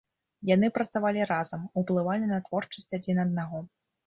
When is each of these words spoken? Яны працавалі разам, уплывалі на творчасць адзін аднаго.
Яны 0.49 0.69
працавалі 0.77 1.27
разам, 1.31 1.67
уплывалі 1.83 2.31
на 2.33 2.41
творчасць 2.47 2.93
адзін 3.01 3.23
аднаго. 3.27 3.63